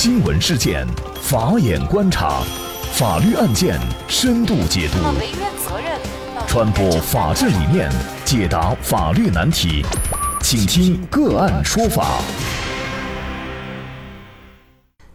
[0.00, 0.86] 新闻事件，
[1.20, 2.40] 法眼观察，
[2.92, 3.76] 法律案件
[4.06, 4.98] 深度解读，
[6.46, 7.90] 传播法治理念，
[8.24, 9.84] 解答法律难题，
[10.40, 12.20] 请听个案说法。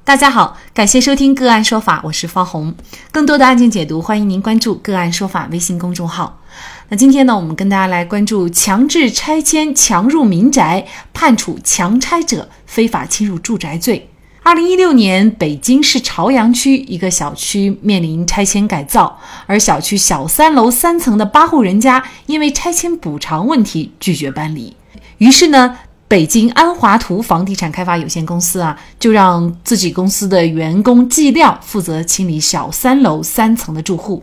[0.03, 2.75] 大家好，感谢收听个案说法，我是方红。
[3.09, 6.41] 更多的案件解读，欢迎您关注个案说法微信公众号。
[6.89, 14.09] 那今天呢，我们跟大家来关注强制拆迁、强入民宅，判处强拆者非法侵入住宅罪。
[14.43, 24.75] 二零一六年，北京市朝阳区一个小区面临拆迁改造，而小区小三楼三层的八户人家因为拆迁补偿问题拒绝搬离，
[25.17, 25.77] 于是呢。
[26.05, 34.21] 北京安华图房地产开发有限公司啊，就让自己公司的员工季亮负责清理小三楼三层的住户。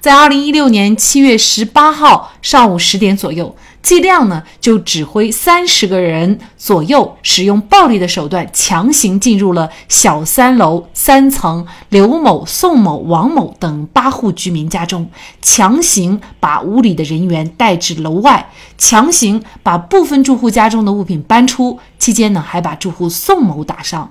[0.00, 3.54] 在二零一六年七月十八号上午十点左右。
[3.82, 21.78] 季亮呢，就指挥三十个人左右，使用暴力的手段强行进入了小三楼三层刘某、宋某、王某等八户居民家中，强行把屋里的人员带至楼外，强行把部分住户家中的物品搬出。
[21.98, 24.10] 期间呢，还把住户宋某打伤。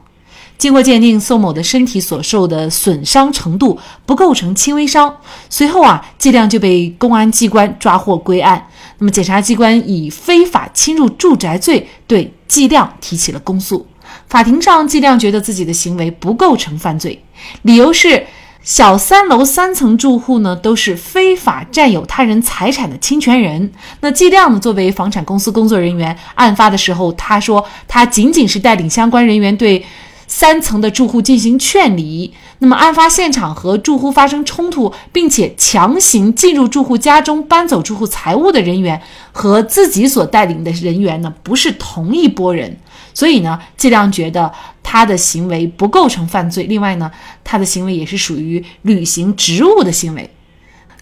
[0.60, 5.16] 经过鉴定，宋某的身体所受的损伤程度不构成轻微伤。
[5.50, 8.68] 随后啊，季亮就被公安机关抓获归案。
[8.98, 13.88] 那么，检察机关以非法侵入住宅罪对季亮提起了公诉。
[14.28, 17.24] 法庭上，季亮觉得自己的行为不构成犯罪，
[17.62, 18.28] 理由是
[18.62, 23.72] 小三楼三层住户呢都是非法占有他人财产的侵权人。
[24.02, 29.86] 那季亮呢，作为房产公司工作人员，案发的时候他说他仅仅是带领相关人员对。
[30.30, 42.78] 三层的住户进行劝离，那么案发现场和住户发生冲突，并且强行进入住户家中搬走住户财物的人员和自己所带领的人员呢，不是同一拨人，
[43.14, 46.66] 所以呢，季亮觉得他的行为不构成犯罪。
[46.66, 47.12] 另外呢，
[47.44, 50.30] 他的行为也是属于履行职务的行为。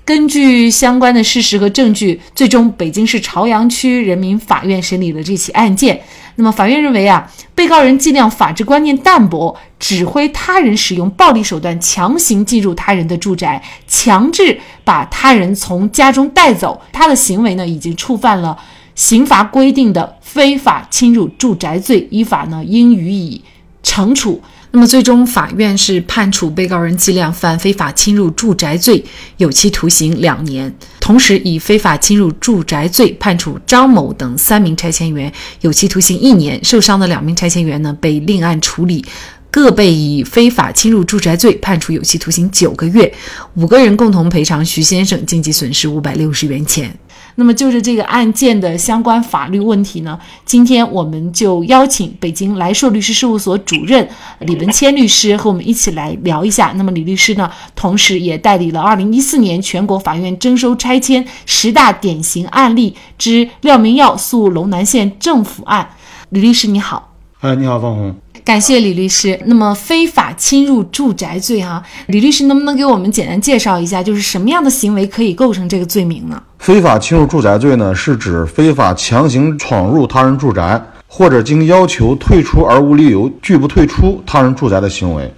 [0.07, 6.01] 根据相关的事实和证据，最终北京市朝阳区人民法院审理了这起案件。
[6.35, 18.57] 那么，法院认为啊，被告人尽量法治观念淡薄，指挥他人使用暴力手段强行进入他人的住宅，强制把他人从家中带走，他的行为呢，已经触犯了
[18.95, 23.43] 刑罚规定的非法侵入住宅罪，依法呢，应予以
[23.83, 24.41] 惩处。
[24.71, 29.03] 那么，最终法院是判处被告人季亮犯非法侵入住宅罪，
[29.37, 36.63] 有期徒刑两年，同时以非法侵入住宅罪判处张某等三名拆迁员有期徒刑一年。
[36.63, 39.03] 受伤的两名拆迁员呢，被另案处理，
[39.49, 43.11] 各被以非法侵入住宅罪判处有期徒刑九个月。
[43.55, 46.93] 五个人共同赔偿徐先生经济损失五百六十元钱。
[47.39, 54.09] 那么，就是这个案件的相关法律问题呢，今天我们就邀请北京来硕律师事务所主任
[54.39, 56.73] 李文谦律师和我们一起来聊一下。
[56.75, 65.87] 那么，李律师呢，同时也代理了二零一四年全国法院征收拆迁十大典型案例之廖明耀诉龙南县政府案。
[66.29, 67.13] 李律师，你好。
[67.41, 68.15] 哎，你好，方红。
[68.47, 69.37] 感谢李律师。
[69.43, 76.41] 那么，非法侵入住宅罪，哈，李律师能不能给我们简单介绍一下，就是什么样的行为可以构成这个罪名呢？
[76.59, 85.29] 非法侵入住宅罪呢，是指非法强行闯入他人住宅，或者经要求退出而无理由拒不退出他人住宅的行为。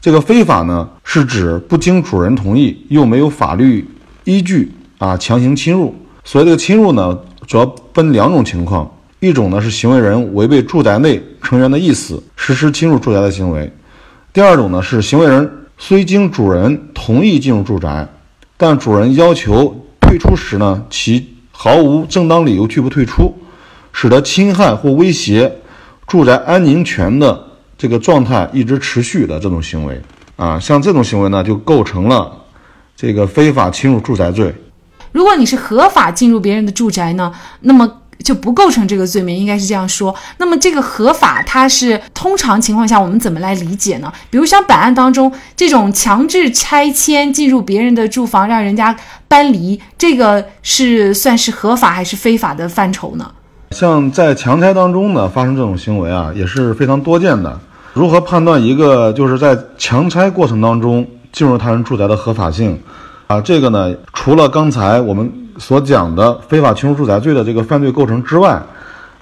[0.00, 3.84] 这个非法呢，是指不经主人同意又没有法律
[4.22, 5.92] 依据啊强行侵入。
[6.22, 8.88] 所以这个侵入呢，主要分两种情况。
[9.20, 13.72] 一种呢是行为人违背住宅内成员的意思实施侵入住宅的行为，
[14.32, 18.06] 第二种呢是行为人虽经主人同意进入住宅，
[18.56, 23.36] 但主人要求退出时呢，其毫无正当理由拒不退出，
[23.92, 25.52] 使得侵害或威胁
[26.06, 27.44] 住宅安宁权的
[27.76, 30.00] 这个状态一直持续的这种行为
[30.36, 32.30] 啊，像这种行为呢就构成了
[32.96, 34.54] 这个非法侵入住宅罪。
[35.12, 38.02] 如果你是合法进入别人的住宅呢，那么。
[38.24, 40.14] 就不构成这个罪名，应该是这样说。
[40.38, 44.12] 那么这个合法，它是通常情况下我们怎么来理解呢？
[44.28, 48.94] 比如像本案当中这种强制拆迁进入别人的住房，让人家
[49.28, 53.30] 搬离，这个是算是合法还是非法的范畴呢？
[53.70, 57.58] 像在强拆当中呢，发生这种行为啊，也是非常多见的。
[57.94, 62.78] 如何判断一个就是在强拆过程当中进入他人住宅的合法性
[63.26, 63.40] 啊？
[63.40, 65.32] 这个呢，除了刚才我们。
[65.58, 68.62] 所讲的非法侵入住宅罪的这个犯罪构成之外，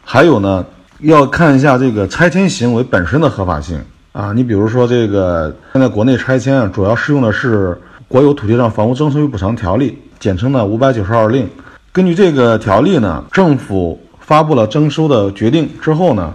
[0.05, 0.65] 还有呢，
[1.00, 3.81] 要看一下这个拆迁行为本身的合法性
[4.12, 4.33] 啊。
[4.35, 7.71] 你比如说，这个现在国内拆迁啊，主要适用的是
[8.06, 9.91] 《国有土地上房屋征收与补偿条例》，
[10.21, 11.49] 简称呢五百九十二令。
[11.91, 16.35] 根据这个条例呢，政府发布了征收的决定之后呢，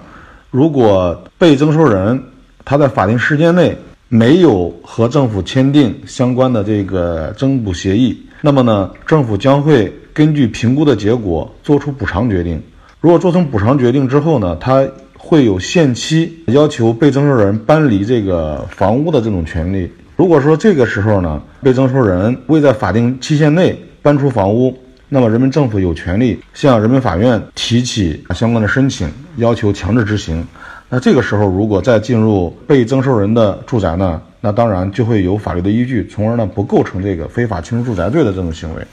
[0.49, 2.21] 如果被征收人
[2.65, 3.77] 他在法定时间内
[4.07, 12.59] 没有和政府签订相关的这个增补协议，那么呢，政府将会根据评估的结果做出补偿决定。
[12.99, 14.83] 如果做成补偿决定之后呢，他
[15.15, 19.91] 会有限期要求被征收人搬离这个房屋的这种权利。
[20.15, 24.75] 如果说这个时候呢，被征收人未在法定期限内搬出房屋，
[25.07, 30.43] 那么人民政府有权利向人民法院提起相关的申请，要求强制执行。
[30.93, 38.85] 那这个时候，如果再进入被征收人的住宅呢，那当然就会有法律的依据，从而呢不构成这个非法侵入住宅罪的这种行为。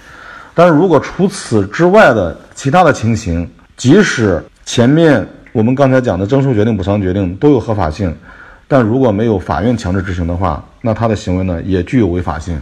[0.55, 8.15] 但是如果除此之外的其他的情形，即使前面我们刚才讲的征收决定、补偿决定都有合法性，
[8.69, 12.57] 但如果没有法院强制执行的话，那他的行为呢也具有违法性。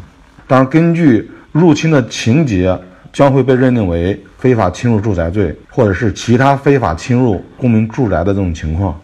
[0.47, 2.75] 当然，根据入侵的情节，
[3.13, 8.99] 将会被认定为非法侵入住宅罪，或者是其他非法侵入公民住宅的这种情况。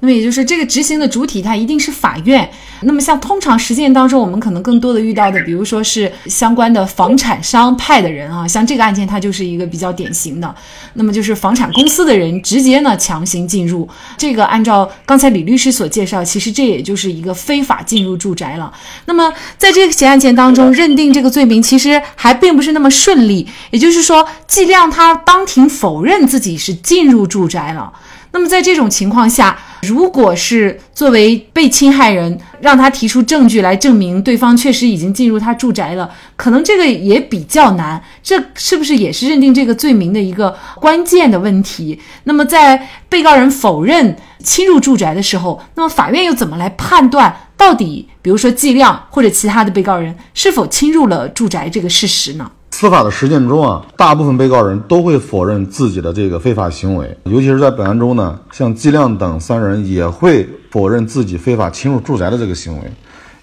[0.00, 2.48] 那么也就是这个执行的主体，它一定是法院。
[2.82, 10.54] 那么像通常实践当中，我们可能更多的遇到的，比如说是相关的房产商派的人啊，像这个案件它就是一个比较典型的。
[10.94, 18.72] 那么就是房产公司的人直接呢强行进入，这个按照刚才李律师所介绍，其实这也就是一个非法进入住宅了。
[19.06, 27.92] 那么在这起案件当中，认定这个罪名其实还并不是那么顺利，也就是说，季亮他当庭否认自己是进入住宅了。
[28.30, 38.02] 那么在这种情况下，如果是作为被侵害人，让他提出证据来证明对方确实已经进入他住宅了，可能这个也比较难。
[38.22, 42.00] 这是不是也是认定这个罪名的一个关键的问题？
[42.24, 52.50] 那么在被告人否认侵入住宅的时候，那么法院又怎么来判断到底，比如说季亮或者其他的被告人是否侵入了住宅这个事实呢？
[52.80, 62.84] 司法的实践中啊，大部分被告人都会否认自己的这个非法行为，尤其是在本案中呢，像季亮等三人也会否认自己非法侵入住宅的这个行为。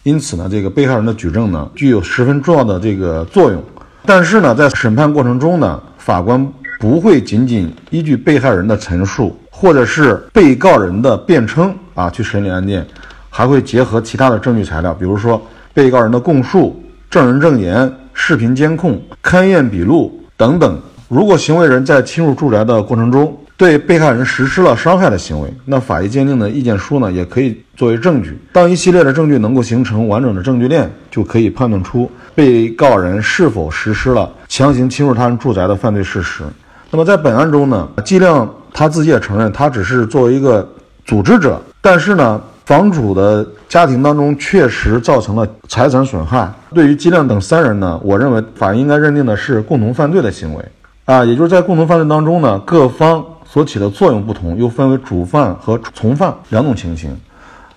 [0.03, 3.61] 因此呢，这个被害人的举证呢，具有十分重要的这个作用。
[4.05, 6.49] 但是呢，在审判过程中呢，法官
[6.79, 12.87] 不会仅仅依据被害人的陈述或者是被告人的辩称啊去审理案件，
[13.29, 17.93] 还会结合其他的证据材料，比如说被告人的供述、证人证言。
[18.15, 20.81] 视频监控、勘验笔录等等。
[21.07, 28.35] 如果行为人在侵入住宅的过程中对被害人实施了伤害的行为，那法医鉴定的意见书呢，也可以作为证据。
[28.51, 36.43] 当一系列的证据能够形成完整的证据链，就可以判断出被告人是否实施了强行侵入他人住宅的犯罪事实。
[36.89, 40.67] 那么在本案中呢，季亮他自己也承认，他只是作为一个
[41.05, 42.41] 组织者，但是呢。
[42.65, 46.51] 房主的家庭当中确实造成了财产损害。
[46.73, 50.65] 对于季亮等三人呢，我认为法院应该认定的是共同犯罪的行为
[51.05, 57.15] 啊，也就是在共同犯罪当中呢，各方所起的作用不同，又分为主犯和从犯两种情形。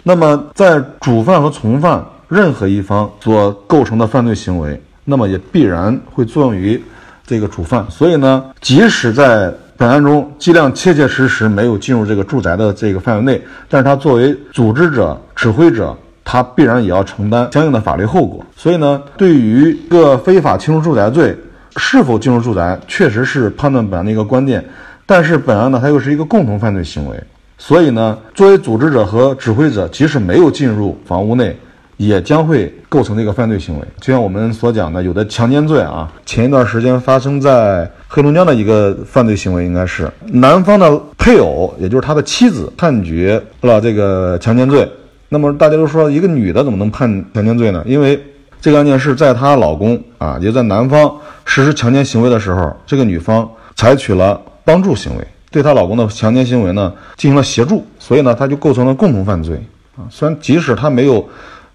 [0.03, 6.83] 那么在主犯和从犯任何一方所构成的犯罪行为，那么也必然会作用于
[7.27, 7.85] 这个主犯。
[7.91, 18.45] 所以呢，即使在本案中，季亮切切实实没有进入这个住宅的这个范围内，但是他作为组织者、指挥者，他必然也要承担相应的法律后果。
[18.57, 21.33] 所以呢，对于一个非法侵入住宅罪
[21.77, 24.65] 是否进入住宅，确实是判断本案的一个关键。
[25.07, 27.17] 但是本案呢，它又是一个共同犯罪行为，
[27.57, 31.57] 所以呢，作为组织者和指挥者，即使没有进入房屋内。
[31.99, 35.81] 也将会构成这个犯罪行为，就像我们所讲的，有的强奸罪。
[35.81, 44.89] 啊，前一段时间发生在黑龙江的一个犯罪行为，应该是男方的配偶，也就是他的妻子判决了这个强奸罪。
[45.29, 47.83] 那么大家都说，一个女的怎么能判强奸罪呢？
[47.85, 48.23] 因为
[48.61, 51.13] 这个案件是在她老公啊，也在男方
[51.45, 56.93] 实施强奸行为的时候，这个女方采取了帮助行为，对她老公的强奸行为呢？
[57.17, 59.61] 进行了协助，所以呢，她就构成了共同犯罪
[59.97, 60.07] 啊。
[60.09, 61.29] 虽然即使她没有。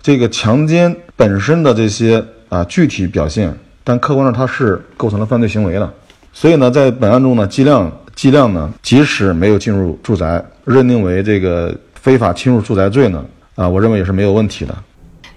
[0.04, 5.94] 这个强奸本身的这些啊具体表现，但客观上它是构成了犯罪行为的。
[6.34, 13.24] 所以呢，在本案中呢，季亮季亮呢，即使没有进入住宅，认定为这个非法侵入住宅罪呢，
[13.56, 14.76] 啊，我认为也是没有问题的。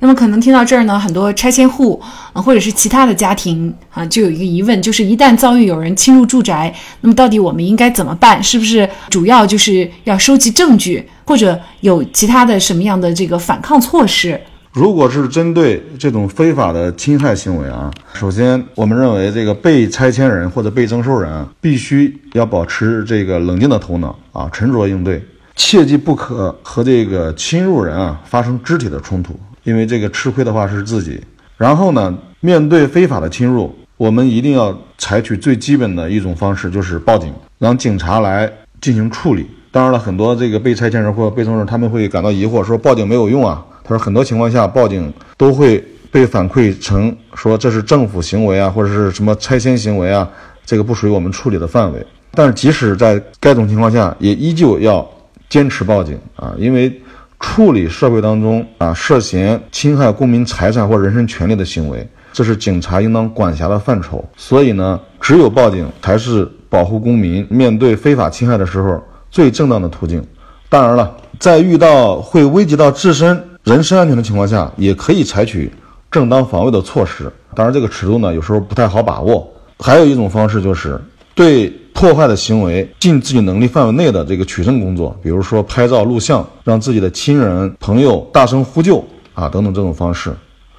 [0.00, 8.42] 那么可能听到这儿呢，很多拆迁户啊，或者是其他的家庭啊，就有一个疑问，就是一旦遭遇有人侵入住宅，那么到底我们应该怎么办？
[8.42, 14.40] 是不是主要就是要收集证据，或者有其他的什么样的这个反抗措施？
[14.76, 31.18] 如果是针对这种非法的侵害行为啊，首先我们认为这个被拆迁人或者被征收人必须要保持这个冷静的头脑啊，沉着应对，切记不可和这个侵入人啊发生肢体的冲突，因为这个吃亏的话是自己。
[31.56, 38.52] 然后呢，面对非法的侵入，我们一定要采取最基本的一种方式，就是报警，让警察来
[38.82, 39.46] 进行处理。
[39.70, 43.64] 当然了，很多这个被拆迁人或者被征收人他们会感到疑惑，说报警没有用啊。
[43.88, 50.28] 他说很多情况下报警都会被反馈成说这是政府行为啊，或者是什么拆迁行为啊，
[50.64, 52.04] 这个不属于我们处理的范围。
[52.32, 55.08] 但是即使在该种情况下，也依旧要
[55.48, 57.00] 坚持报警啊，因为
[57.38, 64.24] 处理社会当中啊涉嫌侵害公民财产或人身权利的行为，这是警察应当管辖的范畴。
[64.36, 69.00] 所以呢，只有报警才是保护公民面对非法侵害的时候
[69.30, 70.22] 最正当的途径。
[70.68, 73.42] 当然了，在遇到会危及到自身。
[73.66, 75.68] 人身安全的情况下，也可以采取
[76.08, 77.28] 正当防卫的措施。
[77.52, 79.44] 当然，这个尺度呢，有时候不太好把握。
[79.80, 81.00] 还有一种方式，就是
[81.34, 89.04] 对破坏的行为尽自己能力范围内的这个取证工作，比如说拍照、录像，让自己的亲人、朋友大声呼救
[89.34, 90.30] 啊，等等这种方式。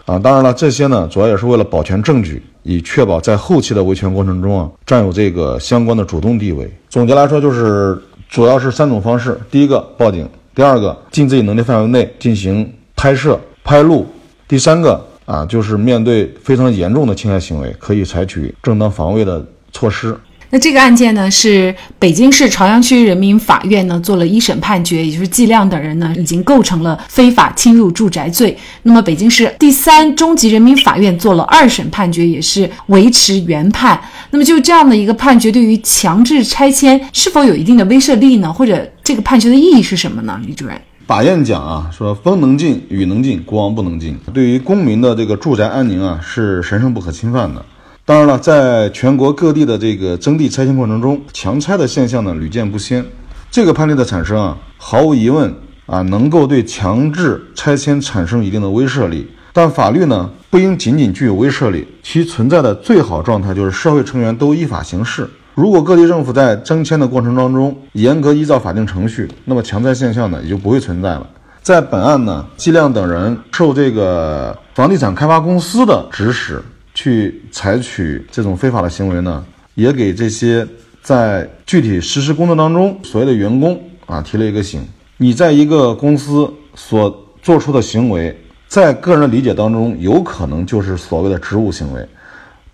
[0.05, 6.71] 啊，当然了，这些呢，主要也是为了保全证据，以确保在后期的维权过程中啊，占有这个相关的主动地位。
[6.87, 10.25] 总结来说，就是主要是三种方式：第一个，报警。
[10.55, 12.67] 第二个，尽自己能力范围内进行
[12.97, 14.05] 拍摄、拍录；
[14.47, 20.17] 第三个啊，就是面对非常严重的侵害行为，可以采取正当防卫的措施。
[20.49, 28.57] 那这个案件呢，是北京市朝阳区人民法院呢做了一审判决，也就是季亮等人呢已经构成了非法侵入住宅罪。
[28.83, 33.99] 那么北京市第三中级人民法院做了二审判决，也是维持原判。
[34.31, 38.51] 那么就这样的一个判决，对于强制拆迁是否有一定的威慑力呢？
[38.51, 40.39] 或者这个判决的意义是什么呢？
[40.47, 44.17] 李主任，法院讲啊，说风能进，雨能进，国王不能进。
[44.33, 47.65] 对于公民的这个住宅安宁啊，是神圣不可侵犯的。
[48.03, 53.05] 当然了，在全国各地的这个征地拆迁过程中，强拆的现象呢屡见不鲜。
[53.49, 55.49] 这个判例的产生啊，毫无疑问
[55.85, 59.25] 啊，能够对强制拆迁产生一定的威慑力。
[59.53, 65.25] 但法律呢，不应仅仅具有威慑力，其存在的最好状态就是社会成员都依法行事。
[65.57, 71.27] 如果各地政府在征迁的过程当中严格依照法定程序，那么强拆现象呢也就不会存在了。
[71.63, 76.63] 在本案呢，季亮等人受这个房地产开发公司的指使。
[76.93, 79.45] 去采取这种非法的行为呢，
[79.75, 80.67] 也给这些
[81.03, 84.81] 在具体实施工作当中所谓的员工啊提了一个醒：
[85.17, 88.35] 你在一个公司所做出的行为，
[88.67, 92.03] 在个人理解当中，有可能就是所谓的职务行为，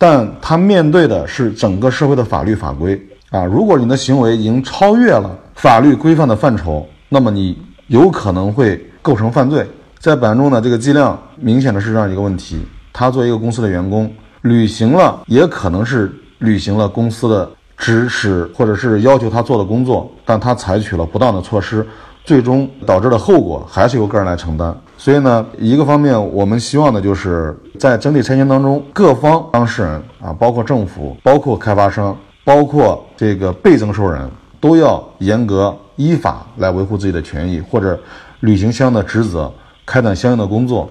[0.05, 3.45] 但他面对的是整个社会的法律法规啊。
[3.45, 7.57] 如果你的行为已经超越了法律规范的范畴，那么你
[7.87, 9.65] 有可能会构成犯罪。
[9.99, 12.61] 在本案中呢，这个剂量明显的是这样一个问题。
[12.91, 21.87] 他作为一个公司的员工，履行了也可能是履行了公司的指使或者是要求他做的工作，但他采取了不当的措施，
[22.25, 24.75] 最终导致的后果还是由个人来承担。
[25.03, 34.25] 所以呢，一个方面我们希望的就是在整体拆迁当中，各方当事人啊，包括政府、包括开发商、包括这个被征收人，
[34.61, 37.99] 都要严格依法来维护自己的权益，或者
[38.39, 39.51] 履行相应的职责，
[39.85, 40.89] 开展相应的工作。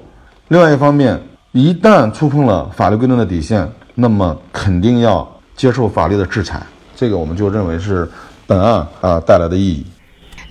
[0.49, 1.19] 另外一方面。
[1.54, 6.62] 一旦触碰了法律规定的底线，那么肯定要接受法律的制裁。
[6.97, 8.09] 这个我们就认为是
[8.47, 9.85] 本案啊带来的意义。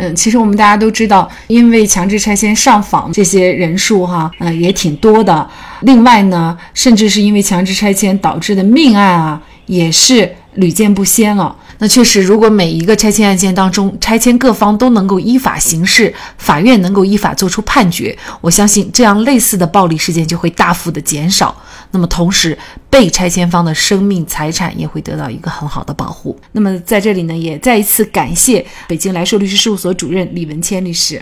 [0.02, 5.48] 嗯，其实我们大家都知道，因为强制拆迁上访这些人数哈，呃也挺多的。
[5.82, 11.56] 另外呢，甚至是因为强制拆迁导致的命案啊，也是屡见不鲜了。
[11.80, 21.56] 那确实，如果每一个拆迁案件当中，拆迁各方都能够依法行事，法院能够依法作出判决，我相信这样类似的暴力事件就会大幅的减少。
[21.92, 22.58] 那么同时，
[22.90, 26.38] 被拆迁方的生命财产也会得到一个很好的保护。
[26.52, 31.22] 那么在这里呢，也再一次感谢北京来寿律师事务所主任李文谦律师。